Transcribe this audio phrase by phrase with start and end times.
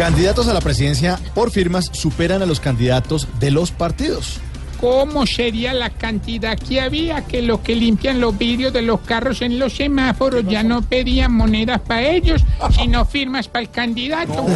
[0.00, 4.40] Candidatos a la presidencia por firmas superan a los candidatos de los partidos.
[4.80, 9.42] ¿Cómo sería la cantidad que había que los que limpian los vidrios de los carros
[9.42, 14.46] en los semáforos ya no pedían monedas para ellos, sino firmas para el candidato?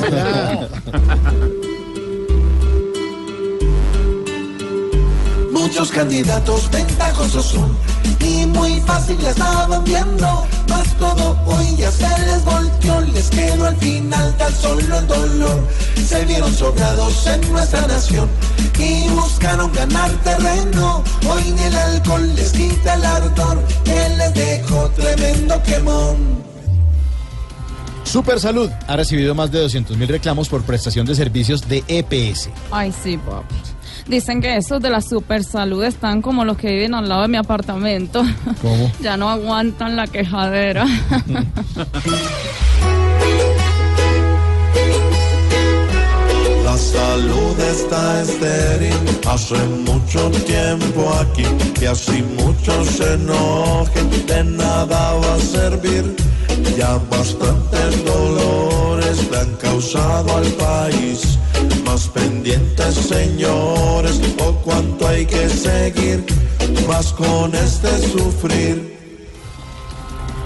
[5.53, 7.77] Muchos candidatos ventajosos son
[8.25, 10.47] y muy fácil ya estaban viendo.
[10.69, 12.84] Más todo hoy ya se les volteó,
[13.25, 15.69] les quedó al final tan solo el dolor.
[15.95, 18.29] Se vieron sobrados en nuestra nación
[18.79, 21.03] y buscaron ganar terreno.
[21.29, 26.45] Hoy ni el alcohol les quita el ardor, que les dejó tremendo quemón.
[28.05, 32.51] Super Salud ha recibido más de 200 mil reclamos por prestación de servicios de EPS.
[32.71, 33.45] Ay, sí, Bob.
[34.07, 37.29] Dicen que esos de la super salud están como los que viven al lado de
[37.29, 38.23] mi apartamento.
[38.61, 38.93] ¿Cómo?
[39.01, 40.85] ya no aguantan la quejadera.
[47.15, 48.99] salud está estéril
[49.29, 51.47] hace mucho tiempo aquí
[51.81, 56.05] y así muchos se enojen, de nada va a servir.
[56.77, 61.39] Ya bastantes dolores le han causado al país.
[61.85, 66.25] Más pendientes, señores, o cuánto hay que seguir,
[66.89, 68.94] más con este sufrir.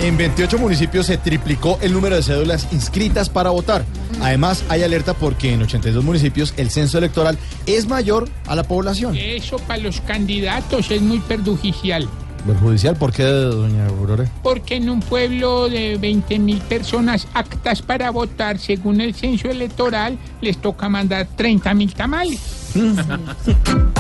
[0.01, 3.85] En 28 municipios se triplicó el número de cédulas inscritas para votar.
[4.23, 9.17] Además, hay alerta porque en 82 municipios el censo electoral es mayor a la población.
[9.17, 12.09] Eso para los candidatos es muy perjudicial.
[12.47, 12.97] ¿Perjudicial?
[12.97, 14.31] ¿Por qué, doña Aurora?
[14.45, 20.17] Porque en un pueblo de 20 mil personas aptas para votar según el censo electoral,
[20.41, 22.41] les toca mandar 30 mil tamales.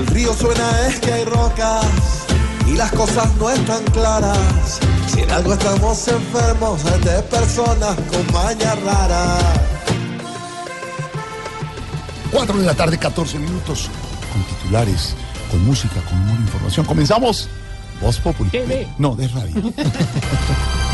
[0.00, 1.84] el río suena es que hay rocas
[2.66, 4.80] y las cosas no están claras.
[5.06, 9.38] Si en algo estamos enfermos es de personas con maña rara.
[12.32, 13.90] 4 de la tarde, 14 minutos,
[14.32, 15.14] con titulares,
[15.50, 16.86] con música, con humor, información.
[16.86, 17.48] Comenzamos.
[18.00, 18.50] Voz Populi.
[18.50, 18.88] TV.
[18.98, 19.72] No, de radio.